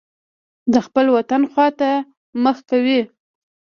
د 0.73 0.75
خپل 0.85 1.05
وطن 1.15 1.41
خوا 1.51 1.67
ته 1.79 1.89
مخه 2.43 2.63
کوي. 2.69 3.01